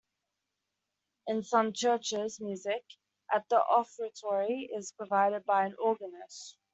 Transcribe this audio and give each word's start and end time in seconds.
In 1.27 1.43
some 1.43 1.73
churches 1.73 2.39
music 2.41 2.83
at 3.31 3.47
the 3.49 3.59
offertory 3.59 4.67
is 4.75 4.93
provided 4.93 5.45
by 5.45 5.67
an 5.67 5.75
organist. 5.77 6.57